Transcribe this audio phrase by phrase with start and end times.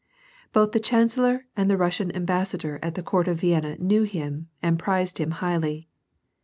[0.51, 4.79] Both the chancellor and the Russian embassador at the court of Vienna knew him and
[4.79, 5.89] prized him highly.